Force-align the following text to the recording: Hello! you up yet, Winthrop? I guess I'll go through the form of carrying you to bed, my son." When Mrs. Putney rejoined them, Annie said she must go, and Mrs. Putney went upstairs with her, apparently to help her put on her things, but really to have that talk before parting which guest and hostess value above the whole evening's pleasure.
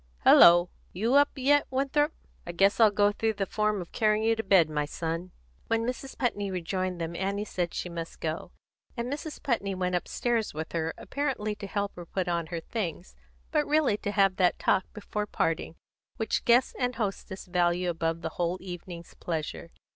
Hello! 0.23 0.71
you 0.93 1.13
up 1.13 1.29
yet, 1.35 1.67
Winthrop? 1.69 2.11
I 2.47 2.53
guess 2.53 2.79
I'll 2.79 2.89
go 2.89 3.11
through 3.11 3.33
the 3.35 3.45
form 3.45 3.81
of 3.81 3.91
carrying 3.91 4.23
you 4.23 4.35
to 4.35 4.41
bed, 4.41 4.67
my 4.67 4.83
son." 4.85 5.29
When 5.67 5.83
Mrs. 5.85 6.17
Putney 6.17 6.49
rejoined 6.49 6.99
them, 6.99 7.15
Annie 7.15 7.45
said 7.45 7.75
she 7.75 7.87
must 7.87 8.19
go, 8.19 8.51
and 8.97 9.13
Mrs. 9.13 9.43
Putney 9.43 9.75
went 9.75 9.93
upstairs 9.93 10.55
with 10.55 10.71
her, 10.71 10.95
apparently 10.97 11.53
to 11.53 11.67
help 11.67 11.95
her 11.97 12.07
put 12.07 12.27
on 12.27 12.47
her 12.47 12.61
things, 12.61 13.15
but 13.51 13.67
really 13.67 13.95
to 13.97 14.09
have 14.09 14.37
that 14.37 14.57
talk 14.57 14.91
before 14.91 15.27
parting 15.27 15.75
which 16.17 16.45
guest 16.45 16.75
and 16.79 16.95
hostess 16.95 17.45
value 17.45 17.87
above 17.87 18.21
the 18.23 18.29
whole 18.39 18.57
evening's 18.59 19.13
pleasure. 19.13 19.69